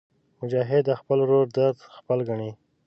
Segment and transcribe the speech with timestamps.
[0.41, 2.51] مجاهد د خپل ورور درد خپل ګڼي.